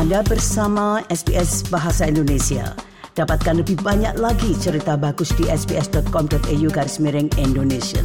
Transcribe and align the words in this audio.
Anda 0.00 0.24
bersama 0.24 1.04
SBS 1.12 1.68
Bahasa 1.68 2.08
Indonesia. 2.08 2.72
Dapatkan 3.12 3.60
lebih 3.60 3.84
banyak 3.84 4.16
lagi 4.16 4.56
cerita 4.56 4.96
bagus 4.96 5.28
di 5.36 5.44
sbs.com.au 5.44 6.68
garis 6.72 6.96
miring 7.04 7.28
Indonesia. 7.36 8.00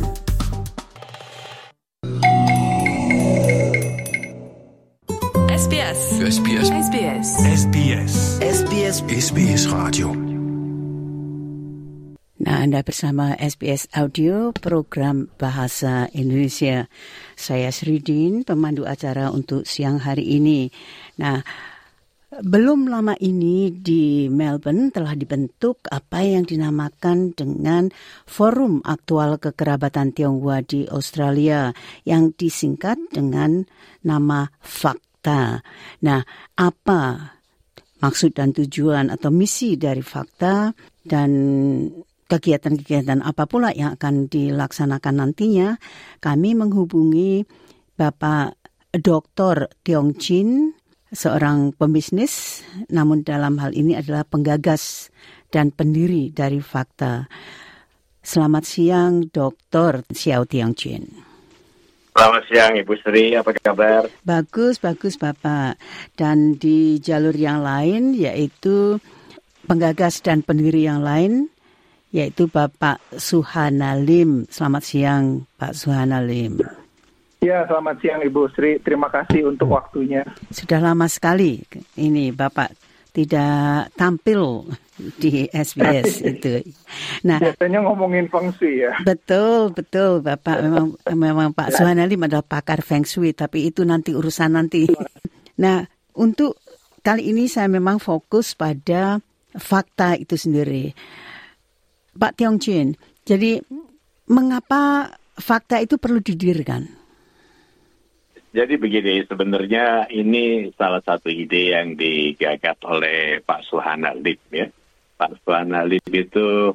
SBS. 5.56 6.20
SBS. 6.20 6.68
SBS. 6.68 7.28
SBS. 7.64 8.14
SBS 8.44 8.98
SBS 9.08 9.64
Radio. 9.72 10.12
Nah, 12.44 12.60
Anda 12.60 12.84
bersama 12.84 13.40
SBS 13.40 13.88
Audio 13.96 14.52
program 14.52 15.32
Bahasa 15.40 16.12
Indonesia. 16.12 16.92
Saya 17.40 17.72
Sridin, 17.72 18.44
pemandu 18.44 18.84
acara 18.84 19.32
untuk 19.32 19.64
siang 19.64 20.04
hari 20.04 20.28
ini. 20.44 20.76
Nah, 21.16 21.40
belum 22.44 22.92
lama 22.92 23.16
ini 23.24 23.72
di 23.72 24.28
Melbourne 24.28 24.92
telah 24.92 25.16
dibentuk 25.16 25.88
apa 25.88 26.20
yang 26.20 26.44
dinamakan 26.44 27.32
dengan 27.32 27.88
Forum 28.28 28.84
Aktual 28.84 29.40
Kekerabatan 29.40 30.12
Tionghoa 30.12 30.60
di 30.66 30.84
Australia 30.92 31.72
yang 32.04 32.36
disingkat 32.36 33.00
dengan 33.16 33.64
nama 34.04 34.52
FAKTA. 34.60 35.64
Nah, 36.04 36.22
apa 36.60 37.02
maksud 38.04 38.36
dan 38.36 38.52
tujuan 38.52 39.08
atau 39.08 39.32
misi 39.32 39.80
dari 39.80 40.04
FAKTA 40.04 40.76
dan 41.08 41.32
kegiatan-kegiatan 42.28 43.24
apa 43.24 43.48
pula 43.48 43.72
yang 43.72 43.96
akan 43.96 44.28
dilaksanakan 44.28 45.24
nantinya, 45.24 45.80
kami 46.20 46.52
menghubungi 46.58 47.48
Bapak 47.96 48.60
Dr. 48.92 49.72
Tiong 49.88 50.20
Chin, 50.20 50.75
seorang 51.14 51.76
pembisnis, 51.76 52.66
namun 52.90 53.22
dalam 53.22 53.62
hal 53.62 53.76
ini 53.76 53.94
adalah 53.94 54.26
penggagas 54.26 55.14
dan 55.54 55.70
pendiri 55.70 56.34
dari 56.34 56.64
Fakta. 56.64 57.30
Selamat 58.26 58.66
siang, 58.66 59.30
Dr. 59.30 60.02
Xiao 60.10 60.50
Tiong 60.50 60.74
Chin. 60.74 61.06
Selamat 62.16 62.44
siang 62.48 62.74
Ibu 62.80 62.94
Sri, 63.04 63.36
apa 63.36 63.52
kabar? 63.60 64.08
Bagus, 64.24 64.80
bagus 64.80 65.20
Bapak. 65.20 65.76
Dan 66.16 66.56
di 66.56 66.96
jalur 67.04 67.36
yang 67.36 67.60
lain 67.60 68.16
yaitu 68.16 69.04
penggagas 69.68 70.24
dan 70.24 70.40
pendiri 70.40 70.88
yang 70.88 71.04
lain 71.04 71.52
yaitu 72.16 72.48
Bapak 72.48 73.04
Suhana 73.20 74.00
Lim. 74.00 74.48
Selamat 74.48 74.84
siang 74.88 75.44
Pak 75.60 75.76
Suhana 75.76 76.24
Lim. 76.24 76.85
Ya, 77.44 77.68
selamat 77.68 77.96
siang 78.02 78.22
Ibu 78.26 78.48
Sri. 78.56 78.80
Terima 78.82 79.12
kasih 79.12 79.46
untuk 79.48 79.70
waktunya. 79.76 80.24
Sudah 80.50 80.82
lama 80.82 81.06
sekali 81.06 81.62
ini 82.00 82.32
Bapak 82.34 82.74
tidak 83.16 83.96
tampil 83.96 84.68
di 85.20 85.48
SBS 85.48 86.20
itu. 86.36 86.64
Nah, 87.24 87.40
Biasanya 87.40 87.80
ngomongin 87.86 88.28
feng 88.28 88.52
shui 88.56 88.84
ya. 88.84 88.92
betul 89.08 89.72
betul 89.72 90.20
Bapak 90.20 90.60
memang 90.64 90.86
memang 91.16 91.50
Pak 91.56 91.76
Suhana 91.76 92.04
Lim 92.04 92.28
adalah 92.28 92.44
pakar 92.44 92.84
feng 92.84 93.08
shui 93.08 93.32
tapi 93.32 93.72
itu 93.72 93.88
nanti 93.88 94.12
urusan 94.16 94.52
nanti. 94.56 94.88
Nah, 95.56 95.88
untuk 96.20 96.60
kali 97.00 97.32
ini 97.32 97.48
saya 97.48 97.72
memang 97.72 97.96
fokus 97.96 98.60
pada 98.60 99.24
fakta 99.56 100.20
itu 100.20 100.36
sendiri. 100.36 100.92
Pak 102.12 102.36
Tiong 102.36 102.60
Chin, 102.60 103.00
jadi 103.24 103.64
mengapa 104.28 105.16
fakta 105.40 105.80
itu 105.80 105.96
perlu 105.96 106.20
didirikan? 106.20 107.05
Jadi 108.56 108.80
begini, 108.80 109.20
sebenarnya 109.28 110.08
ini 110.08 110.72
salah 110.80 111.04
satu 111.04 111.28
ide 111.28 111.76
yang 111.76 112.00
digagas 112.00 112.80
oleh 112.88 113.44
Pak 113.44 113.68
Suhana 113.68 114.16
Lip 114.16 114.40
ya. 114.48 114.72
Pak 115.20 115.44
Suhana 115.44 115.84
Lip 115.84 116.08
itu 116.08 116.72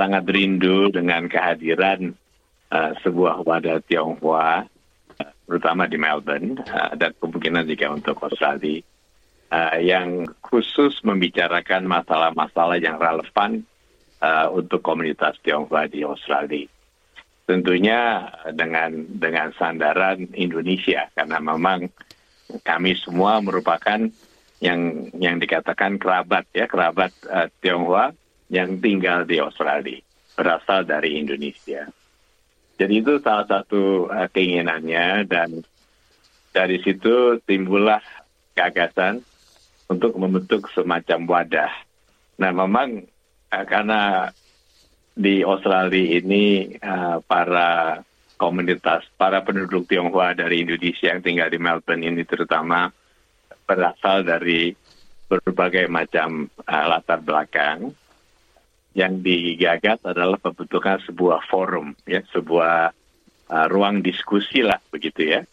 sangat 0.00 0.24
rindu 0.24 0.88
dengan 0.88 1.28
kehadiran 1.28 2.16
uh, 2.72 2.96
sebuah 3.04 3.44
wadah 3.44 3.84
Tionghoa, 3.84 4.64
uh, 5.20 5.32
terutama 5.44 5.84
di 5.84 6.00
Melbourne, 6.00 6.56
uh, 6.56 6.96
dan 6.96 7.12
kemungkinan 7.20 7.68
juga 7.68 7.92
untuk 7.92 8.16
Australia, 8.24 8.80
uh, 9.52 9.76
yang 9.76 10.24
khusus 10.40 11.04
membicarakan 11.04 11.84
masalah-masalah 11.84 12.80
yang 12.80 12.96
relevan 12.96 13.68
uh, 14.24 14.48
untuk 14.56 14.80
komunitas 14.80 15.36
Tionghoa 15.44 15.84
di 15.84 16.00
Australia. 16.00 16.64
Tentunya 17.50 18.30
dengan 18.54 18.94
dengan 19.10 19.50
sandaran 19.58 20.22
Indonesia 20.38 21.10
karena 21.18 21.42
memang 21.42 21.90
kami 22.62 22.94
semua 22.94 23.42
merupakan 23.42 24.06
yang 24.62 25.10
yang 25.18 25.42
dikatakan 25.42 25.98
kerabat 25.98 26.46
ya 26.54 26.70
kerabat 26.70 27.10
uh, 27.26 27.50
Tionghoa 27.58 28.14
yang 28.54 28.78
tinggal 28.78 29.26
di 29.26 29.42
Australia 29.42 29.98
berasal 30.38 30.86
dari 30.86 31.18
Indonesia. 31.18 31.90
Jadi 32.78 32.94
itu 33.02 33.18
salah 33.18 33.50
satu 33.50 34.06
uh, 34.06 34.30
keinginannya 34.30 35.26
dan 35.26 35.66
dari 36.54 36.78
situ 36.86 37.42
timbullah 37.50 37.98
gagasan 38.54 39.26
untuk 39.90 40.14
membentuk 40.14 40.70
semacam 40.70 41.26
wadah. 41.26 41.72
Nah 42.38 42.54
memang 42.54 43.10
uh, 43.50 43.64
karena 43.66 44.30
di 45.14 45.42
Australia 45.42 46.20
ini 46.20 46.74
uh, 46.78 47.18
para 47.24 48.00
komunitas, 48.40 49.04
para 49.20 49.44
penduduk 49.44 49.84
Tionghoa 49.84 50.32
dari 50.32 50.64
Indonesia 50.64 51.12
yang 51.12 51.20
tinggal 51.20 51.52
di 51.52 51.60
Melbourne 51.60 52.06
ini 52.06 52.24
terutama 52.24 52.88
berasal 53.68 54.24
dari 54.24 54.72
berbagai 55.28 55.86
macam 55.86 56.48
uh, 56.64 56.84
latar 56.88 57.20
belakang. 57.20 57.92
Yang 58.90 59.22
digagas 59.22 60.02
adalah 60.02 60.34
pembentukan 60.42 60.98
sebuah 61.06 61.46
forum, 61.46 61.94
ya, 62.10 62.26
sebuah 62.34 62.90
uh, 63.46 63.66
ruang 63.70 64.02
diskusi 64.02 64.66
lah 64.66 64.82
begitu 64.90 65.30
ya. 65.30 65.46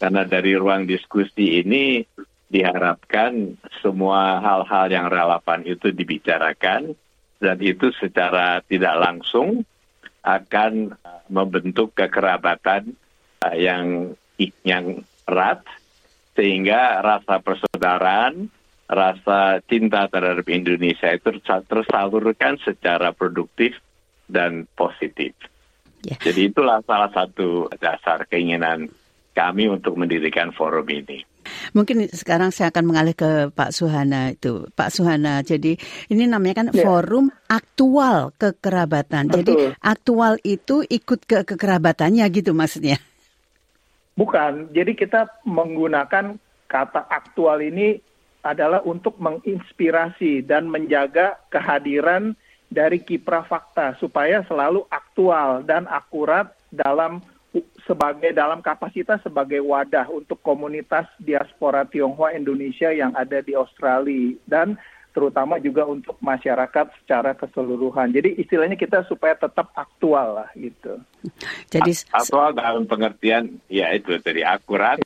Karena 0.00 0.24
dari 0.24 0.56
ruang 0.56 0.88
diskusi 0.88 1.60
ini 1.60 2.00
diharapkan 2.48 3.60
semua 3.84 4.40
hal-hal 4.40 4.88
yang 4.88 5.06
relevan 5.12 5.68
itu 5.68 5.92
dibicarakan 5.92 6.96
dan 7.38 7.58
itu 7.62 7.94
secara 7.94 8.60
tidak 8.66 8.94
langsung 8.98 9.62
akan 10.26 10.92
uh, 11.06 11.22
membentuk 11.30 11.94
kekerabatan 11.94 12.92
uh, 13.46 13.56
yang 13.56 14.14
yang 14.62 15.02
erat 15.26 15.62
sehingga 16.38 17.02
rasa 17.02 17.42
persaudaraan, 17.42 18.46
rasa 18.86 19.58
cinta 19.66 20.06
terhadap 20.06 20.46
Indonesia 20.46 21.10
itu 21.10 21.42
tersalurkan 21.42 22.62
secara 22.62 23.10
produktif 23.10 23.74
dan 24.30 24.70
positif. 24.78 25.34
Ya. 26.06 26.14
Jadi 26.22 26.54
itulah 26.54 26.78
salah 26.86 27.10
satu 27.10 27.66
dasar 27.82 28.22
keinginan 28.30 28.86
kami 29.34 29.66
untuk 29.66 29.98
mendirikan 29.98 30.54
forum 30.54 30.86
ini. 30.86 31.26
Mungkin 31.72 32.10
sekarang 32.10 32.50
saya 32.50 32.72
akan 32.72 32.84
mengalih 32.88 33.14
ke 33.14 33.52
Pak 33.52 33.70
Suhana 33.74 34.34
itu. 34.34 34.66
Pak 34.74 34.90
Suhana, 34.90 35.40
jadi 35.44 35.78
ini 36.08 36.24
namanya 36.26 36.64
kan 36.64 36.68
Ya. 36.72 36.84
forum 36.84 37.32
aktual 37.48 38.32
kekerabatan. 38.36 39.32
Jadi 39.32 39.52
Betul. 39.54 39.70
aktual 39.80 40.36
itu 40.44 40.84
ikut 40.84 41.20
ke 41.24 41.42
kekerabatannya 41.48 42.24
gitu 42.30 42.52
maksudnya. 42.52 43.00
Bukan, 44.18 44.74
jadi 44.74 44.98
kita 44.98 45.46
menggunakan 45.46 46.36
kata 46.66 47.06
aktual 47.06 47.62
ini 47.62 48.02
adalah 48.42 48.82
untuk 48.82 49.18
menginspirasi 49.18 50.42
dan 50.42 50.66
menjaga 50.66 51.38
kehadiran 51.50 52.34
dari 52.68 53.00
kiprah 53.00 53.48
fakta 53.48 53.96
supaya 53.96 54.44
selalu 54.44 54.84
aktual 54.92 55.64
dan 55.64 55.88
akurat 55.88 56.52
dalam 56.68 57.24
sebagai 57.88 58.36
dalam 58.36 58.60
kapasitas 58.60 59.24
sebagai 59.24 59.64
wadah 59.64 60.04
untuk 60.12 60.36
komunitas 60.44 61.08
diaspora 61.16 61.88
Tionghoa 61.88 62.36
Indonesia 62.36 62.92
yang 62.92 63.16
ada 63.16 63.40
di 63.40 63.56
Australia 63.56 64.36
dan 64.44 64.76
terutama 65.16 65.56
juga 65.58 65.88
untuk 65.88 66.14
masyarakat 66.20 66.94
secara 67.02 67.32
keseluruhan. 67.34 68.12
Jadi 68.12 68.38
istilahnya 68.38 68.76
kita 68.76 69.02
supaya 69.08 69.34
tetap 69.34 69.72
aktual 69.74 70.44
lah 70.44 70.48
gitu. 70.54 71.00
Jadi 71.72 71.96
Aktual 72.12 72.54
dalam 72.54 72.84
pengertian 72.84 73.58
ya 73.66 73.90
itu 73.96 74.20
dari 74.20 74.44
akurat 74.44 75.00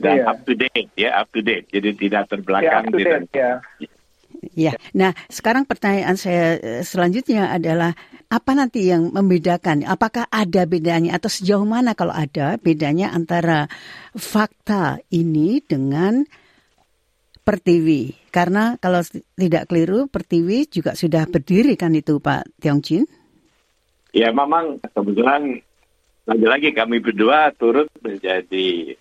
dan 0.00 0.24
Iya. 0.24 0.32
up 0.32 0.38
to 0.42 0.52
date 0.56 0.90
ya 0.96 1.10
up 1.20 1.28
to 1.30 1.44
date. 1.44 1.68
Jadi 1.68 1.94
tidak 1.94 2.32
terbelakang 2.32 2.88
up 2.88 2.92
to 2.92 2.98
tidak 2.98 3.22
date, 3.30 3.60
ya. 4.54 4.72
ya. 4.74 4.80
Nah, 4.96 5.12
sekarang 5.28 5.64
pertanyaan 5.64 6.16
saya 6.18 6.58
eh, 6.58 6.82
selanjutnya 6.82 7.52
adalah 7.52 7.94
apa 8.26 8.50
nanti 8.58 8.90
yang 8.90 9.14
membedakan? 9.14 9.86
Apakah 9.86 10.26
ada 10.28 10.66
bedanya 10.66 11.14
atau 11.14 11.30
sejauh 11.30 11.62
mana 11.62 11.94
kalau 11.94 12.10
ada 12.10 12.58
bedanya 12.58 13.14
antara 13.14 13.70
fakta 14.14 14.98
ini 15.14 15.62
dengan 15.62 16.26
Pertiwi? 17.46 18.34
Karena 18.34 18.74
kalau 18.82 19.06
tidak 19.38 19.70
keliru, 19.70 20.10
Pertiwi 20.10 20.66
juga 20.66 20.98
sudah 20.98 21.30
berdiri 21.30 21.78
kan 21.78 21.94
itu 21.94 22.18
Pak 22.18 22.58
Tiongchin? 22.58 23.06
Ya 24.10 24.34
memang 24.34 24.82
kebetulan 24.82 25.62
lagi-lagi 26.26 26.74
kami 26.74 26.98
berdua 26.98 27.54
turut 27.54 27.86
menjadi 28.02 28.98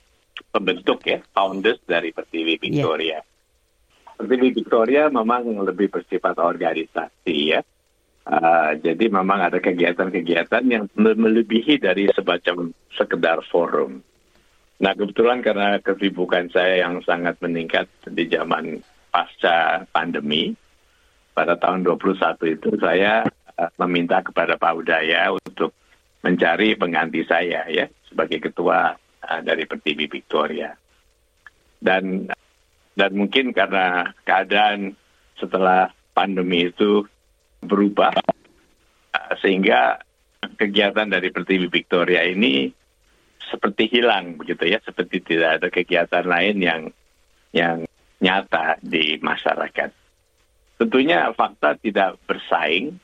pembentuk 0.53 1.01
ya 1.09 1.25
founders 1.33 1.81
dari 1.89 2.13
Pertiwi 2.13 2.61
Victoria. 2.61 3.25
Pertiwi 4.15 4.55
Victoria 4.55 5.11
memang 5.11 5.43
lebih 5.63 5.91
bersifat 5.91 6.39
organisasi 6.39 7.37
ya. 7.51 7.61
Uh, 8.25 8.73
jadi 8.81 9.11
memang 9.13 9.37
ada 9.37 9.61
kegiatan-kegiatan 9.61 10.63
yang 10.65 10.89
melebihi 10.97 11.77
dari 11.77 12.09
semacam 12.09 12.73
sekedar 12.97 13.43
forum. 13.53 14.01
Nah 14.81 14.91
kebetulan 14.97 15.45
karena 15.45 15.77
kesibukan 15.77 16.49
saya 16.49 16.81
yang 16.87 17.05
sangat 17.05 17.37
meningkat 17.37 17.85
di 18.09 18.25
zaman 18.25 18.81
pasca 19.13 19.85
pandemi, 19.93 20.57
pada 21.35 21.59
tahun 21.59 21.83
21 21.83 22.55
itu 22.55 22.69
saya 22.79 23.27
uh, 23.59 23.71
meminta 23.83 24.23
kepada 24.23 24.55
Pak 24.55 24.73
Udaya 24.73 25.29
untuk 25.35 25.75
mencari 26.23 26.73
pengganti 26.79 27.21
saya 27.27 27.67
ya 27.69 27.85
sebagai 28.07 28.41
ketua 28.49 28.95
uh, 29.21 29.39
dari 29.43 29.67
Pertiwi 29.67 30.07
Victoria. 30.09 30.71
Dan 31.77 32.31
dan 32.95 33.11
mungkin 33.13 33.51
karena 33.51 34.15
keadaan 34.23 34.95
setelah 35.35 35.91
pandemi 36.15 36.71
itu 36.71 37.03
berubah 37.59 38.15
sehingga 39.43 39.99
kegiatan 40.55 41.07
dari 41.09 41.31
Pertiwi 41.31 41.67
Victoria 41.67 42.23
ini 42.23 42.71
seperti 43.45 43.87
hilang 43.91 44.39
begitu 44.39 44.65
ya, 44.65 44.79
seperti 44.81 45.21
tidak 45.21 45.61
ada 45.61 45.67
kegiatan 45.69 46.25
lain 46.25 46.55
yang 46.61 46.81
yang 47.53 47.77
nyata 48.19 48.81
di 48.81 49.21
masyarakat. 49.21 49.91
Tentunya 50.75 51.31
fakta 51.31 51.79
tidak 51.79 52.19
bersaing 52.27 52.99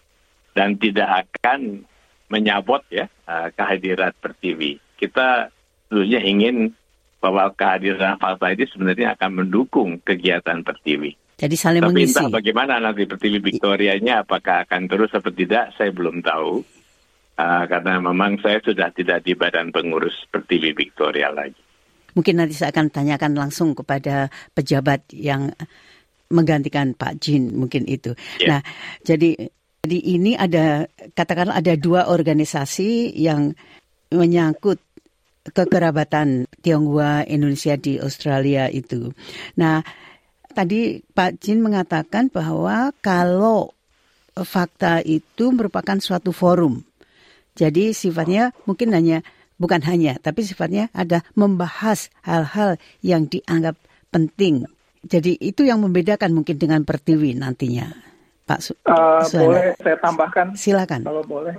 dan 0.52 0.76
tidak 0.76 1.28
akan 1.28 1.88
menyabot 2.28 2.84
ya 2.92 3.08
eh, 3.08 3.48
kehadiran 3.56 4.12
Pertiwi. 4.20 4.80
Kita 5.00 5.48
tentunya 5.88 6.20
ingin 6.24 6.76
bahwa 7.22 7.54
kehadiran 7.54 8.18
fakta 8.18 8.52
ini 8.52 8.66
sebenarnya 8.66 9.14
akan 9.14 9.46
mendukung 9.46 10.02
kegiatan 10.02 10.66
Pertiwi. 10.66 11.14
Jadi 11.38 11.56
saling 11.58 11.82
Tapi 11.82 11.94
mengisi. 11.94 12.18
entah 12.18 12.34
bagaimana 12.34 12.82
nanti 12.82 13.06
Pertiwi 13.06 13.40
Victorianya, 13.42 14.26
apakah 14.26 14.66
akan 14.66 14.90
terus 14.90 15.14
atau 15.14 15.30
tidak, 15.30 15.74
saya 15.78 15.94
belum 15.94 16.26
tahu. 16.26 16.66
Uh, 17.42 17.64
karena 17.66 17.98
memang 17.98 18.38
saya 18.44 18.62
sudah 18.62 18.94
tidak 18.94 19.26
di 19.26 19.34
badan 19.34 19.74
pengurus 19.74 20.14
Pertiwi 20.30 20.74
Victoria 20.74 21.34
lagi. 21.34 21.58
Mungkin 22.14 22.44
nanti 22.44 22.54
saya 22.54 22.76
akan 22.76 22.92
tanyakan 22.92 23.34
langsung 23.40 23.72
kepada 23.72 24.28
pejabat 24.52 25.08
yang 25.16 25.50
menggantikan 26.30 26.94
Pak 26.94 27.18
Jin 27.24 27.56
mungkin 27.56 27.88
itu. 27.88 28.14
Ya. 28.38 28.58
Nah, 28.58 28.62
jadi 29.02 29.50
jadi 29.82 29.98
ini 29.98 30.38
ada 30.38 30.86
katakanlah 31.18 31.58
ada 31.58 31.74
dua 31.74 32.06
organisasi 32.12 33.18
yang 33.18 33.58
menyangkut 34.12 34.78
kekerabatan 35.50 36.46
Tionghoa 36.62 37.26
Indonesia 37.26 37.74
di 37.74 37.98
Australia 37.98 38.70
itu. 38.70 39.10
Nah, 39.58 39.82
tadi 40.54 41.02
Pak 41.02 41.42
Jin 41.42 41.66
mengatakan 41.66 42.30
bahwa 42.30 42.94
kalau 43.02 43.74
fakta 44.38 45.02
itu 45.02 45.50
merupakan 45.50 45.98
suatu 45.98 46.30
forum. 46.30 46.86
Jadi 47.58 47.92
sifatnya 47.92 48.56
mungkin 48.64 48.96
hanya 48.96 49.26
bukan 49.60 49.84
hanya 49.84 50.16
tapi 50.18 50.42
sifatnya 50.42 50.88
ada 50.96 51.22
membahas 51.36 52.08
hal-hal 52.24 52.80
yang 53.04 53.28
dianggap 53.28 53.76
penting. 54.08 54.66
Jadi 55.02 55.36
itu 55.42 55.66
yang 55.66 55.82
membedakan 55.82 56.32
mungkin 56.32 56.62
dengan 56.62 56.86
Pertiwi 56.86 57.34
nantinya. 57.36 57.90
Pak 58.46 58.60
Su 58.62 58.72
Uh, 58.86 59.22
Suhana. 59.26 59.46
boleh 59.48 59.66
saya 59.82 59.98
tambahkan 60.02 60.48
Silakan. 60.58 61.02
kalau 61.06 61.24
boleh. 61.26 61.56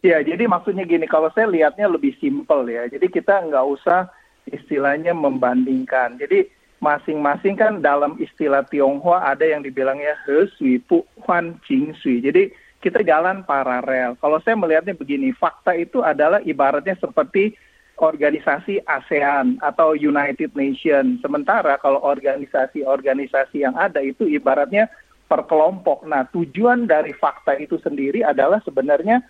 Ya, 0.00 0.24
jadi 0.24 0.48
maksudnya 0.48 0.88
gini, 0.88 1.04
kalau 1.04 1.28
saya 1.36 1.44
lihatnya 1.44 1.84
lebih 1.84 2.16
simpel 2.16 2.64
ya. 2.64 2.88
Jadi 2.88 3.12
kita 3.12 3.44
nggak 3.44 3.66
usah 3.68 4.08
istilahnya 4.48 5.12
membandingkan. 5.12 6.16
Jadi 6.16 6.48
masing-masing 6.80 7.60
kan 7.60 7.84
dalam 7.84 8.16
istilah 8.16 8.64
Tionghoa 8.64 9.28
ada 9.28 9.44
yang 9.44 9.60
dibilangnya 9.60 10.16
he 10.24 10.48
sui 10.56 10.80
pu 10.80 11.04
huan 11.20 11.60
jing 11.68 11.92
sui. 12.00 12.24
Jadi 12.24 12.48
kita 12.80 13.04
jalan 13.04 13.44
paralel. 13.44 14.16
Kalau 14.16 14.40
saya 14.40 14.56
melihatnya 14.56 14.96
begini, 14.96 15.36
fakta 15.36 15.76
itu 15.76 16.00
adalah 16.00 16.40
ibaratnya 16.48 16.96
seperti 16.96 17.52
organisasi 18.00 18.80
ASEAN 18.88 19.60
atau 19.60 19.92
United 19.92 20.56
Nations. 20.56 21.20
Sementara 21.20 21.76
kalau 21.76 22.00
organisasi-organisasi 22.00 23.68
yang 23.68 23.76
ada 23.76 24.00
itu 24.00 24.24
ibaratnya 24.24 24.88
per 25.28 25.44
kelompok. 25.44 26.08
Nah, 26.08 26.24
tujuan 26.32 26.88
dari 26.88 27.12
fakta 27.12 27.60
itu 27.60 27.76
sendiri 27.84 28.24
adalah 28.24 28.64
sebenarnya 28.64 29.20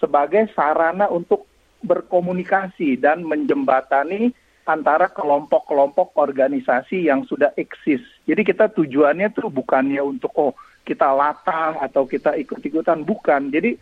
sebagai 0.00 0.48
sarana 0.56 1.06
untuk 1.12 1.46
berkomunikasi 1.84 2.96
dan 2.96 3.24
menjembatani 3.24 4.32
antara 4.68 5.08
kelompok-kelompok 5.10 6.16
organisasi 6.16 7.08
yang 7.08 7.24
sudah 7.24 7.52
eksis. 7.56 8.00
Jadi 8.24 8.42
kita 8.44 8.70
tujuannya 8.72 9.32
tuh 9.32 9.48
bukannya 9.48 10.00
untuk 10.00 10.32
oh 10.36 10.52
kita 10.84 11.10
latah 11.12 11.80
atau 11.80 12.04
kita 12.08 12.36
ikut-ikutan 12.40 13.04
bukan. 13.04 13.52
Jadi 13.52 13.76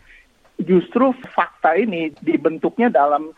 justru 0.59 1.15
fakta 1.35 1.79
ini 1.79 2.11
dibentuknya 2.19 2.91
dalam 2.91 3.31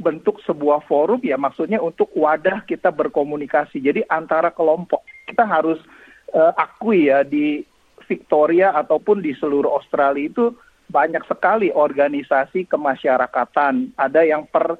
bentuk 0.00 0.42
sebuah 0.42 0.82
forum 0.88 1.22
ya 1.22 1.38
maksudnya 1.38 1.78
untuk 1.78 2.10
wadah 2.16 2.64
kita 2.64 2.90
berkomunikasi. 2.90 3.78
Jadi 3.82 4.02
antara 4.08 4.50
kelompok 4.50 5.04
kita 5.28 5.46
harus 5.46 5.78
uh, 6.34 6.52
akui 6.58 7.12
ya 7.12 7.22
di 7.22 7.62
Victoria 8.06 8.74
ataupun 8.76 9.22
di 9.22 9.32
seluruh 9.38 9.70
Australia 9.78 10.28
itu 10.28 10.52
banyak 10.88 11.22
sekali 11.28 11.68
organisasi 11.70 12.66
kemasyarakatan. 12.66 13.94
Ada 13.94 14.22
yang 14.26 14.48
per 14.48 14.78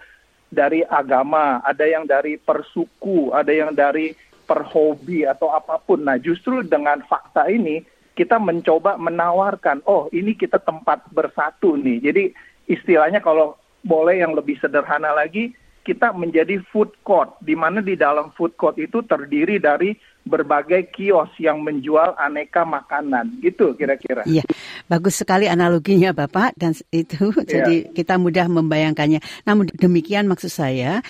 dari 0.53 0.85
agama, 0.85 1.65
ada 1.65 1.89
yang 1.89 2.05
dari 2.05 2.37
persuku, 2.37 3.33
ada 3.33 3.49
yang 3.49 3.73
dari 3.73 4.13
perhobi 4.45 5.25
atau 5.25 5.49
apa 5.49 5.81
pun. 5.81 6.05
Nah, 6.05 6.21
justru 6.21 6.61
dengan 6.61 7.01
fakta 7.09 7.49
ini 7.49 7.81
kita 8.13 8.37
mencoba 8.37 9.01
menawarkan, 9.01 9.81
oh 9.89 10.13
ini 10.13 10.37
kita 10.37 10.61
tempat 10.61 11.09
bersatu 11.09 11.81
nih. 11.81 12.05
Jadi 12.05 12.23
istilahnya 12.69 13.25
kalau 13.25 13.57
boleh 13.81 14.21
yang 14.21 14.37
lebih 14.37 14.61
sederhana 14.61 15.17
lagi, 15.17 15.57
kita 15.83 16.15
menjadi 16.15 16.63
food 16.71 16.95
court, 17.03 17.35
di 17.43 17.55
mana 17.59 17.83
di 17.83 17.99
dalam 17.99 18.31
food 18.35 18.55
court 18.57 18.79
itu 18.79 19.03
terdiri 19.03 19.59
dari 19.59 19.93
berbagai 20.23 20.95
kios 20.95 21.35
yang 21.43 21.61
menjual 21.67 22.15
aneka 22.15 22.63
makanan. 22.63 23.43
Gitu 23.43 23.75
kira-kira. 23.75 24.23
Iya, 24.23 24.47
bagus 24.87 25.19
sekali 25.19 25.51
analoginya 25.51 26.15
Bapak 26.15 26.55
dan 26.55 26.73
itu 26.95 27.35
Iya. 27.35 27.47
jadi 27.51 27.75
kita 27.91 28.17
mudah 28.23 28.47
membayangkannya. 28.47 29.19
Namun 29.43 29.69
demikian 29.75 30.31
maksud 30.31 30.51
saya 30.51 31.03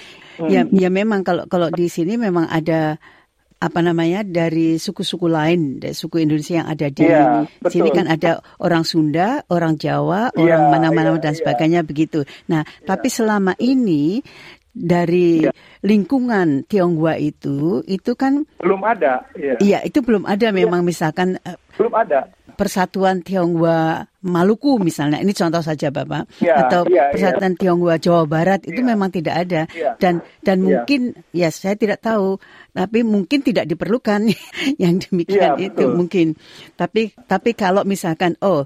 ya 0.48 0.64
Hmm. 0.64 0.72
ya 0.72 0.88
memang 0.88 1.20
kalau 1.28 1.44
kalau 1.44 1.68
di 1.68 1.92
sini 1.92 2.16
memang 2.16 2.48
ada 2.48 2.96
apa 3.62 3.78
namanya 3.78 4.26
dari 4.26 4.74
suku-suku 4.74 5.30
lain, 5.30 5.78
dari 5.78 5.94
suku 5.94 6.18
Indonesia 6.18 6.58
yang 6.64 6.68
ada 6.72 6.86
di 6.90 7.06
Iya, 7.06 7.46
sini 7.70 7.94
betul. 7.94 7.98
kan 8.02 8.06
ada 8.10 8.30
orang 8.58 8.82
Sunda, 8.82 9.46
orang 9.46 9.78
Jawa, 9.78 10.34
Iya, 10.34 10.40
orang 10.42 10.62
mana-mana 10.72 11.10
iya, 11.14 11.22
dan 11.22 11.32
iya. 11.36 11.38
sebagainya 11.38 11.80
begitu. 11.86 12.26
Nah, 12.50 12.66
tapi 12.82 13.06
selama 13.06 13.54
ini 13.62 14.18
dari 14.72 15.44
Iya. 15.44 15.52
lingkungan 15.84 16.64
Tionghoa 16.64 17.20
itu 17.20 17.84
itu 17.84 18.12
kan 18.16 18.48
Belum 18.56 18.80
ada. 18.82 19.20
Iya. 19.36 19.54
iya 19.60 19.78
itu 19.84 20.00
belum 20.00 20.24
ada 20.24 20.48
memang 20.50 20.80
misalkan 20.82 21.36
eh, 21.44 21.60
Belum 21.76 21.92
ada. 21.92 22.28
Persatuan 22.52 23.24
Tionghoa 23.24 24.04
Maluku 24.22 24.76
misalnya 24.78 25.18
ini 25.18 25.32
contoh 25.32 25.60
saja 25.60 25.88
Bapak 25.88 26.28
Ya, 26.38 26.56
atau 26.56 26.84
iya, 26.88 27.08
Persatuan 27.10 27.56
Tionghoa 27.56 27.96
Jawa 27.96 28.24
Barat 28.24 28.64
itu 28.64 28.80
Iya. 28.80 28.88
memang 28.88 29.08
tidak 29.12 29.34
ada 29.44 29.62
Iya. 29.72 29.96
dan 30.00 30.24
dan 30.40 30.56
Iya. 30.60 30.64
mungkin 30.64 31.00
ya 31.32 31.48
saya 31.48 31.76
tidak 31.76 32.00
tahu 32.00 32.40
tapi 32.72 33.04
mungkin 33.04 33.44
tidak 33.44 33.68
diperlukan 33.68 34.24
yang 34.82 34.96
demikian 35.00 35.60
Iya, 35.60 35.68
itu 35.68 35.84
mungkin 35.92 36.36
tapi 36.76 37.12
tapi 37.28 37.52
kalau 37.52 37.84
misalkan 37.84 38.36
oh 38.40 38.64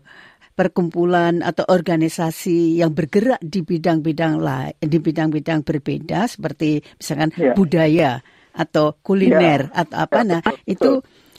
perkumpulan 0.56 1.44
atau 1.44 1.68
organisasi 1.68 2.80
yang 2.80 2.96
bergerak 2.96 3.38
di 3.44 3.60
bidang-bidang 3.60 4.40
lain 4.40 4.72
di 4.80 4.96
bidang-bidang 4.98 5.60
berbeda 5.62 6.25
seperti 6.26 6.80
misalkan 6.96 7.30
Iya. 7.36 7.52
budaya 7.52 8.10
atau 8.56 8.96
kuliner 9.04 9.68
atau 9.70 9.96
apa 10.00 10.25
Ya, 10.25 10.28
nah 10.32 10.40
betul. 10.40 10.64
itu 10.64 10.90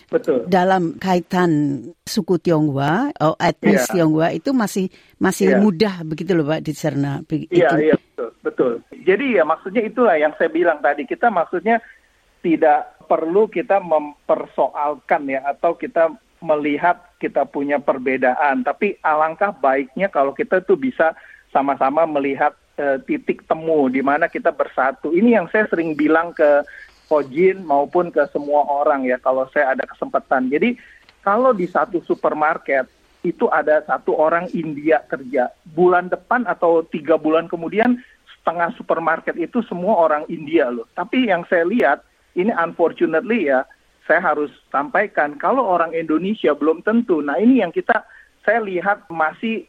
Betul. 0.07 0.39
dalam 0.47 0.95
kaitan 1.01 1.81
suku 2.05 2.37
Tionghoa 2.39 3.11
atau 3.11 3.33
etnis 3.41 3.83
Iya. 3.89 4.05
Tionghoa 4.05 4.29
itu 4.31 4.53
masih 4.53 4.85
masih 5.17 5.57
Iya. 5.57 5.59
mudah 5.59 5.95
begitu 6.05 6.37
loh 6.37 6.45
Pak 6.45 6.61
dicerna 6.61 7.25
Be- 7.25 7.49
Iya, 7.49 7.73
itu. 7.73 7.75
iya 7.89 7.95
betul, 7.97 8.29
betul. 8.45 8.71
Jadi 9.03 9.25
ya 9.35 9.43
maksudnya 9.43 9.81
itulah 9.81 10.15
yang 10.15 10.31
saya 10.37 10.47
bilang 10.53 10.77
tadi. 10.79 11.03
Kita 11.03 11.33
maksudnya 11.33 11.81
tidak 12.39 13.01
perlu 13.09 13.49
kita 13.49 13.81
mempersoalkan 13.81 15.25
ya 15.27 15.41
atau 15.47 15.73
kita 15.75 16.11
melihat 16.43 17.01
kita 17.17 17.45
punya 17.49 17.81
perbedaan, 17.81 18.61
tapi 18.61 18.97
alangkah 19.01 19.49
baiknya 19.53 20.07
kalau 20.11 20.33
kita 20.33 20.61
tuh 20.61 20.77
bisa 20.77 21.17
sama-sama 21.49 22.05
melihat 22.05 22.53
eh, 22.77 23.01
titik 23.05 23.45
temu 23.49 23.89
di 23.89 24.05
mana 24.05 24.29
kita 24.29 24.53
bersatu. 24.53 25.13
Ini 25.15 25.41
yang 25.41 25.47
saya 25.49 25.65
sering 25.69 25.97
bilang 25.97 26.35
ke 26.35 26.61
Kojin 27.07 27.63
maupun 27.63 28.11
ke 28.11 28.27
semua 28.35 28.67
orang 28.67 29.07
ya 29.07 29.15
kalau 29.17 29.47
saya 29.55 29.73
ada 29.73 29.87
kesempatan. 29.87 30.51
Jadi 30.51 30.75
kalau 31.23 31.55
di 31.55 31.63
satu 31.63 32.03
supermarket 32.03 32.85
itu 33.23 33.47
ada 33.49 33.81
satu 33.87 34.15
orang 34.15 34.51
India 34.51 35.01
kerja. 35.07 35.49
Bulan 35.71 36.11
depan 36.11 36.43
atau 36.45 36.83
tiga 36.83 37.15
bulan 37.15 37.47
kemudian 37.47 37.99
setengah 38.37 38.75
supermarket 38.75 39.35
itu 39.39 39.63
semua 39.65 39.99
orang 40.03 40.23
India 40.27 40.71
loh. 40.71 40.87
Tapi 40.95 41.31
yang 41.31 41.47
saya 41.47 41.67
lihat 41.67 42.03
ini 42.35 42.51
unfortunately 42.53 43.49
ya 43.49 43.63
saya 44.07 44.23
harus 44.23 44.49
sampaikan 44.71 45.35
kalau 45.35 45.67
orang 45.67 45.91
Indonesia 45.91 46.55
belum 46.55 46.81
tentu. 46.81 47.19
Nah, 47.19 47.37
ini 47.37 47.59
yang 47.59 47.75
kita 47.75 48.07
saya 48.47 48.63
lihat 48.63 49.05
masih 49.11 49.67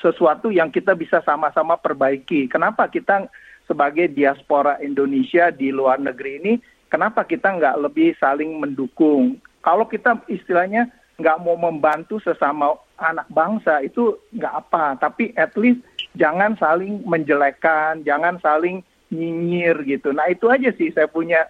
sesuatu 0.00 0.50
yang 0.50 0.72
kita 0.72 0.96
bisa 0.96 1.22
sama-sama 1.22 1.78
perbaiki. 1.78 2.48
Kenapa 2.50 2.88
kita 2.90 3.28
sebagai 3.68 4.10
diaspora 4.10 4.80
Indonesia 4.82 5.52
di 5.52 5.70
luar 5.70 6.00
negeri 6.00 6.32
ini, 6.42 6.52
kenapa 6.88 7.22
kita 7.22 7.54
nggak 7.54 7.76
lebih 7.84 8.16
saling 8.18 8.56
mendukung? 8.58 9.38
Kalau 9.60 9.86
kita 9.86 10.18
istilahnya 10.26 10.90
nggak 11.20 11.40
mau 11.44 11.56
membantu 11.56 12.20
sesama 12.20 12.76
anak 12.96 13.28
bangsa 13.28 13.84
itu 13.84 14.16
nggak 14.32 14.54
apa, 14.66 14.96
tapi 14.96 15.36
at 15.36 15.52
least 15.54 15.84
jangan 16.16 16.56
saling 16.56 17.04
menjelekkan, 17.04 18.00
jangan 18.02 18.40
saling 18.40 18.80
nyinyir 19.12 19.76
gitu. 19.86 20.10
Nah 20.10 20.26
itu 20.32 20.48
aja 20.48 20.72
sih 20.74 20.90
saya 20.90 21.06
punya 21.06 21.44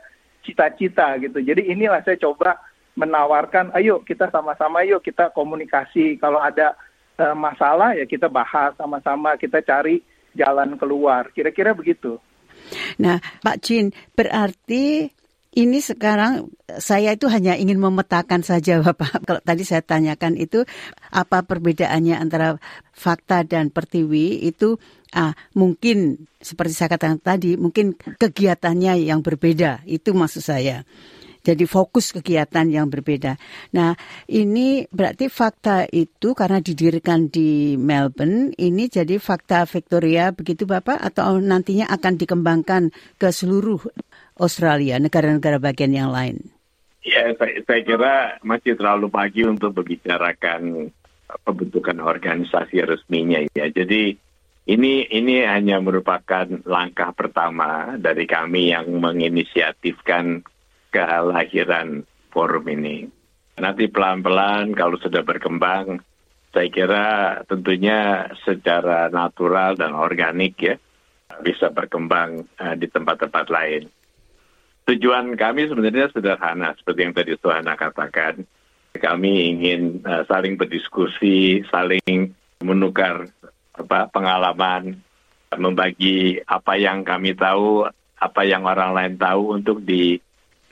cita-cita 0.46 1.18
gitu. 1.18 1.42
Jadi 1.42 1.66
inilah 1.74 2.06
saya 2.06 2.14
coba 2.22 2.62
menawarkan, 2.96 3.74
ayo 3.76 4.00
kita 4.06 4.30
sama-sama, 4.30 4.86
yuk 4.86 5.02
kita 5.02 5.34
komunikasi. 5.34 6.16
Kalau 6.16 6.38
ada 6.40 6.78
uh, 7.18 7.36
masalah 7.36 7.92
ya 7.98 8.06
kita 8.06 8.30
bahas 8.30 8.72
sama-sama, 8.78 9.34
kita 9.36 9.60
cari 9.60 10.00
jalan 10.32 10.78
keluar. 10.78 11.28
Kira-kira 11.34 11.74
begitu. 11.74 12.16
Nah, 12.96 13.20
Pak 13.44 13.56
Jin, 13.60 13.92
berarti 14.16 15.12
ini 15.56 15.80
sekarang 15.80 16.52
saya 16.68 17.16
itu 17.16 17.32
hanya 17.32 17.56
ingin 17.56 17.80
memetakan 17.80 18.44
saja 18.44 18.78
Bapak. 18.84 19.24
Kalau 19.24 19.40
tadi 19.40 19.64
saya 19.64 19.80
tanyakan 19.80 20.36
itu 20.36 20.68
apa 21.08 21.42
perbedaannya 21.42 22.20
antara 22.20 22.60
fakta 22.92 23.42
dan 23.42 23.72
pertiwi 23.72 24.44
itu 24.44 24.76
ah, 25.16 25.32
mungkin 25.56 26.28
seperti 26.38 26.76
saya 26.76 26.92
katakan 26.92 27.18
tadi 27.18 27.56
mungkin 27.56 27.96
kegiatannya 27.96 29.08
yang 29.08 29.24
berbeda 29.24 29.82
itu 29.88 30.12
maksud 30.12 30.44
saya. 30.44 30.84
Jadi 31.46 31.62
fokus 31.62 32.10
kegiatan 32.10 32.66
yang 32.66 32.90
berbeda. 32.90 33.38
Nah, 33.70 33.94
ini 34.26 34.82
berarti 34.90 35.30
fakta 35.30 35.86
itu 35.86 36.34
karena 36.34 36.58
didirikan 36.58 37.30
di 37.30 37.78
Melbourne, 37.78 38.50
ini 38.58 38.90
jadi 38.90 39.14
fakta 39.22 39.62
Victoria 39.70 40.34
begitu 40.34 40.66
Bapak 40.66 40.98
atau 40.98 41.38
nantinya 41.38 41.86
akan 41.86 42.18
dikembangkan 42.18 42.90
ke 43.14 43.30
seluruh 43.30 43.78
Australia, 44.36 45.00
negara-negara 45.00 45.56
bagian 45.56 45.92
yang 45.96 46.12
lain? 46.12 46.52
Ya, 47.06 47.32
saya, 47.38 47.62
saya 47.62 47.80
kira 47.86 48.14
masih 48.42 48.74
terlalu 48.76 49.08
pagi 49.08 49.46
untuk 49.46 49.72
membicarakan 49.72 50.90
pembentukan 51.46 51.98
organisasi 52.02 52.82
resminya 52.82 53.42
ya. 53.54 53.70
Jadi 53.70 54.18
ini 54.66 55.06
ini 55.06 55.46
hanya 55.46 55.78
merupakan 55.78 56.46
langkah 56.66 57.14
pertama 57.14 57.94
dari 57.98 58.26
kami 58.26 58.74
yang 58.74 58.90
menginisiatifkan 58.98 60.42
kelahiran 60.90 62.02
forum 62.34 62.66
ini. 62.70 63.06
Nanti 63.56 63.88
pelan-pelan 63.88 64.76
kalau 64.76 65.00
sudah 65.00 65.22
berkembang, 65.24 66.02
saya 66.52 66.68
kira 66.68 67.06
tentunya 67.48 68.28
secara 68.44 69.08
natural 69.08 69.78
dan 69.78 69.96
organik 69.96 70.54
ya 70.60 70.74
bisa 71.40 71.68
berkembang 71.72 72.44
uh, 72.60 72.74
di 72.76 72.86
tempat-tempat 72.88 73.46
lain. 73.48 73.88
Tujuan 74.86 75.34
kami 75.34 75.66
sebenarnya 75.66 76.14
sederhana, 76.14 76.70
seperti 76.78 77.00
yang 77.02 77.14
tadi 77.14 77.34
Suhana 77.42 77.74
katakan. 77.74 78.46
Kami 78.96 79.52
ingin 79.52 80.00
uh, 80.06 80.22
saling 80.30 80.54
berdiskusi, 80.54 81.66
saling 81.68 82.32
menukar 82.62 83.28
apa, 83.74 84.08
pengalaman, 84.08 85.02
membagi 85.52 86.40
apa 86.46 86.78
yang 86.78 87.02
kami 87.02 87.34
tahu, 87.34 87.84
apa 88.16 88.40
yang 88.46 88.62
orang 88.62 88.94
lain 88.94 89.14
tahu 89.18 89.58
untuk 89.58 89.82
di, 89.82 90.16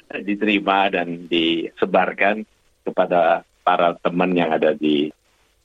diterima 0.09 0.88
dan 0.94 1.26
disebarkan 1.26 2.47
kepada 2.87 3.42
para 3.66 3.99
teman 3.99 4.30
yang 4.33 4.54
ada 4.54 4.73
di 4.73 5.11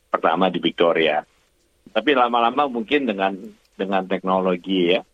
pertama 0.09 0.49
di 0.49 0.57
Victoria. 0.57 1.21
Tapi 1.93 2.11
lama-lama 2.17 2.65
mungkin 2.65 3.05
dengan 3.05 3.37
dengan 3.77 4.03
teknologi 4.09 4.97
ya, 4.97 5.05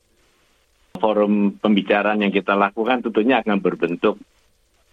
forum 0.97 1.55
pembicaraan 1.59 2.23
yang 2.23 2.33
kita 2.33 2.57
lakukan 2.57 3.05
tentunya 3.05 3.39
akan 3.43 3.57
berbentuk 3.61 4.19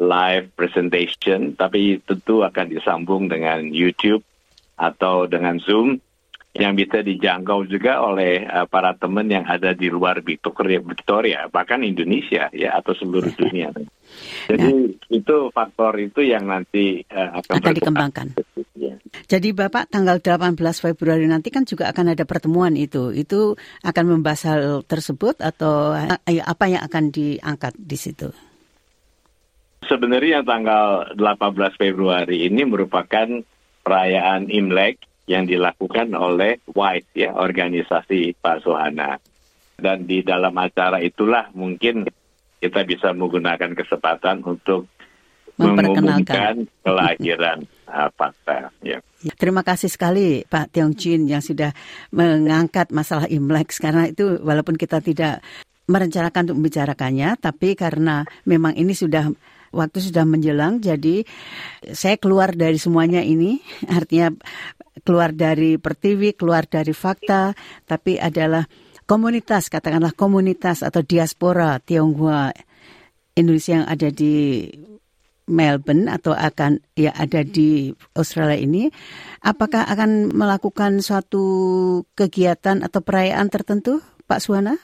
live 0.02 0.50
presentation, 0.58 1.54
tapi 1.54 2.02
tentu 2.02 2.42
akan 2.42 2.66
disambung 2.74 3.30
dengan 3.30 3.62
YouTube 3.70 4.26
atau 4.74 5.30
dengan 5.30 5.62
Zoom 5.62 6.00
yang 6.52 6.76
bisa 6.76 7.00
dijangkau 7.00 7.64
juga 7.64 8.04
oleh 8.04 8.44
uh, 8.44 8.68
para 8.68 8.92
teman 8.92 9.24
yang 9.24 9.48
ada 9.48 9.72
di 9.72 9.88
luar 9.88 10.20
Victoria, 10.20 10.84
Victoria, 10.84 11.48
bahkan 11.48 11.80
Indonesia 11.80 12.52
ya 12.52 12.76
atau 12.76 12.92
seluruh 12.92 13.32
dunia. 13.40 13.72
Jadi 14.48 14.68
nah, 14.68 15.14
itu 15.14 15.36
faktor 15.54 15.92
itu 15.98 16.20
yang 16.24 16.48
nanti 16.48 17.04
uh, 17.10 17.38
akan, 17.38 17.54
akan 17.62 17.72
dikembangkan. 17.78 18.26
Ya. 18.76 18.94
Jadi 19.28 19.54
Bapak 19.54 19.92
tanggal 19.92 20.18
18 20.18 20.58
Februari 20.58 21.24
nanti 21.30 21.54
kan 21.54 21.62
juga 21.62 21.88
akan 21.92 22.16
ada 22.16 22.24
pertemuan 22.26 22.74
itu. 22.74 23.14
Itu 23.14 23.54
akan 23.86 24.04
membahas 24.18 24.42
hal 24.48 24.62
tersebut 24.84 25.38
atau 25.38 25.94
uh, 25.94 26.18
apa 26.26 26.64
yang 26.66 26.82
akan 26.82 27.14
diangkat 27.14 27.74
di 27.78 27.98
situ? 27.98 28.28
Sebenarnya 29.82 30.46
tanggal 30.46 31.14
18 31.18 31.74
Februari 31.74 32.46
ini 32.46 32.62
merupakan 32.62 33.26
perayaan 33.82 34.46
Imlek 34.46 35.02
yang 35.26 35.46
dilakukan 35.46 36.14
oleh 36.14 36.62
WISE 36.70 37.10
ya 37.14 37.30
organisasi 37.34 38.38
Pak 38.38 38.62
Sohana. 38.62 39.18
Dan 39.82 40.06
di 40.06 40.22
dalam 40.22 40.54
acara 40.54 41.02
itulah 41.02 41.50
mungkin 41.58 42.06
kita 42.62 42.86
bisa 42.86 43.10
menggunakan 43.10 43.74
kesempatan 43.74 44.46
untuk 44.46 44.86
mengumumkan 45.58 46.70
kelahiran 46.86 47.66
uh, 47.90 48.08
fakta. 48.18 48.70
Ya. 48.86 49.02
Terima 49.34 49.66
kasih 49.66 49.90
sekali 49.90 50.46
Pak 50.46 50.70
Tiong 50.70 50.94
Chin 50.94 51.26
yang 51.26 51.42
sudah 51.42 51.74
mengangkat 52.14 52.94
masalah 52.94 53.26
Imlek 53.26 53.74
karena 53.82 54.08
itu 54.08 54.38
walaupun 54.40 54.78
kita 54.78 55.02
tidak 55.02 55.42
merencanakan 55.90 56.46
untuk 56.46 56.58
membicarakannya, 56.62 57.36
tapi 57.42 57.74
karena 57.74 58.22
memang 58.46 58.78
ini 58.78 58.94
sudah 58.94 59.28
waktu 59.74 59.98
sudah 59.98 60.22
menjelang, 60.22 60.78
jadi 60.78 61.26
saya 61.90 62.16
keluar 62.20 62.54
dari 62.54 62.78
semuanya 62.78 63.24
ini, 63.24 63.58
artinya 63.90 64.30
keluar 65.02 65.34
dari 65.34 65.80
pertiwi, 65.82 66.38
keluar 66.38 66.68
dari 66.70 66.94
fakta, 66.94 67.56
tapi 67.88 68.20
adalah 68.20 68.62
komunitas, 69.12 69.68
katakanlah 69.68 70.16
komunitas 70.16 70.80
atau 70.80 71.04
diaspora 71.04 71.76
Tionghoa 71.84 72.48
Indonesia 73.36 73.84
yang 73.84 73.84
ada 73.84 74.08
di 74.08 74.64
Melbourne 75.52 76.08
atau 76.08 76.32
akan 76.32 76.80
ya 76.96 77.12
ada 77.12 77.44
di 77.44 77.92
Australia 78.16 78.56
ini, 78.56 78.88
apakah 79.44 79.84
akan 79.84 80.32
melakukan 80.32 81.04
suatu 81.04 81.44
kegiatan 82.16 82.80
atau 82.80 83.04
perayaan 83.04 83.52
tertentu, 83.52 84.00
Pak 84.24 84.40
Suwana? 84.40 84.80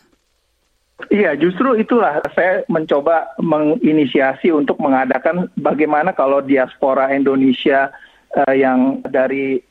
Iya, 1.08 1.38
justru 1.40 1.78
itulah 1.78 2.20
saya 2.36 2.68
mencoba 2.68 3.32
menginisiasi 3.40 4.52
untuk 4.52 4.76
mengadakan 4.82 5.48
bagaimana 5.56 6.12
kalau 6.12 6.44
diaspora 6.44 7.14
Indonesia 7.16 7.94
uh, 8.34 8.52
yang 8.52 9.00
dari 9.08 9.62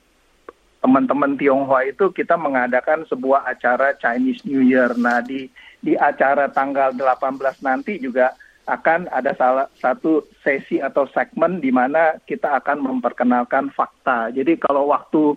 teman-teman 0.87 1.35
Tionghoa 1.35 1.83
itu 1.91 2.15
kita 2.15 2.39
mengadakan 2.39 3.03
sebuah 3.11 3.43
acara 3.43 3.91
Chinese 3.99 4.47
New 4.47 4.63
Year. 4.63 4.95
Nah, 4.95 5.19
di 5.19 5.51
di 5.83 5.99
acara 5.99 6.47
tanggal 6.47 6.95
18 6.95 7.59
nanti 7.59 7.99
juga 7.99 8.31
akan 8.63 9.11
ada 9.11 9.35
salah 9.35 9.67
satu 9.83 10.23
sesi 10.39 10.79
atau 10.79 11.03
segmen 11.11 11.59
di 11.59 11.75
mana 11.75 12.15
kita 12.23 12.55
akan 12.63 12.87
memperkenalkan 12.87 13.67
fakta. 13.75 14.31
Jadi 14.31 14.55
kalau 14.63 14.87
waktu 14.95 15.35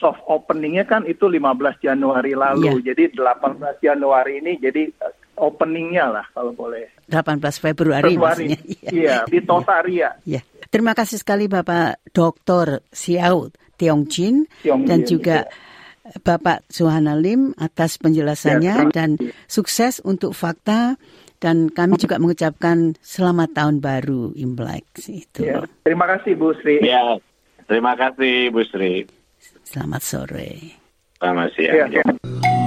soft 0.00 0.24
openingnya 0.24 0.88
kan 0.88 1.04
itu 1.04 1.28
15 1.28 1.84
Januari 1.84 2.32
lalu. 2.32 2.80
Yeah. 2.80 2.96
Jadi 2.96 3.12
18 3.12 3.84
Januari 3.84 4.40
ini 4.40 4.56
jadi 4.56 4.88
eh, 4.88 5.14
openingnya 5.36 6.16
lah 6.16 6.26
kalau 6.32 6.56
boleh. 6.56 6.88
18 7.12 7.44
Februari, 7.60 8.16
Februari 8.16 8.56
maksudnya. 8.56 8.60
Iya, 8.88 9.16
di 9.28 9.40
Totaria. 9.44 10.16
Yeah. 10.24 10.44
Terima 10.68 10.92
kasih 10.92 11.20
sekali 11.20 11.48
Bapak 11.48 12.00
Dr. 12.12 12.84
Xiao 12.92 13.67
Tiong 13.78 14.10
Jin 14.10 14.44
Tiong 14.60 14.84
dan 14.84 15.06
Jin, 15.06 15.08
juga 15.16 15.46
ya. 15.46 15.66
Bapak 16.24 16.64
Suhana 16.72 17.14
Lim 17.14 17.52
atas 17.60 18.00
penjelasannya 18.00 18.74
ya, 18.88 18.92
dan 18.92 19.20
sukses 19.44 20.00
untuk 20.00 20.32
fakta 20.32 20.96
dan 21.38 21.70
kami 21.70 22.00
juga 22.00 22.18
mengucapkan 22.18 22.98
selamat 22.98 23.54
tahun 23.54 23.76
baru 23.78 24.34
Imlek 24.34 24.88
itu. 25.06 25.46
Ya, 25.46 25.62
terima 25.86 26.08
kasih 26.10 26.34
Bu 26.34 26.50
Sri. 26.58 26.82
Ya, 26.82 27.20
terima 27.70 27.94
kasih 27.94 28.50
Bu 28.50 28.64
Sri. 28.66 29.06
Selamat 29.62 30.02
sore. 30.02 30.80
Selamat 31.20 31.48
siang. 31.54 31.76
Ya, 31.76 31.86
ya. 31.92 32.66